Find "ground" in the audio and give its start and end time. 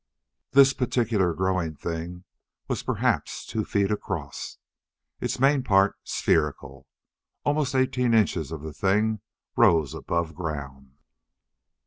10.33-10.97